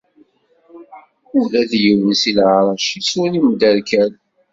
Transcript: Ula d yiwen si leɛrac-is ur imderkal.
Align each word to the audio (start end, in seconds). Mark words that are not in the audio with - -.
Ula 1.39 1.61
d 1.69 1.71
yiwen 1.83 2.13
si 2.21 2.31
leɛrac-is 2.37 3.09
ur 3.23 3.31
imderkal. 3.39 4.11